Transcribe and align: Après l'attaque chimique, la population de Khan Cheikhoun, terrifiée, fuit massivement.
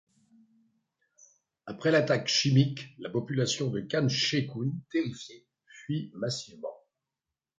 Après 1.67 1.91
l'attaque 1.91 2.27
chimique, 2.27 2.95
la 2.97 3.11
population 3.11 3.69
de 3.69 3.81
Khan 3.81 4.07
Cheikhoun, 4.09 4.81
terrifiée, 4.91 5.45
fuit 5.67 6.11
massivement. 6.15 6.73